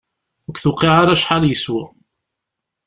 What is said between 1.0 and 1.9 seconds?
ara acḥal yeswa!